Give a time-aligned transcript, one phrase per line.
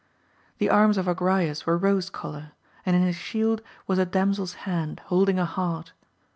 [0.57, 2.53] The arms of Agrayes were rose colour,
[2.87, 5.93] and in his shield was a damsel's hand, holding a heart.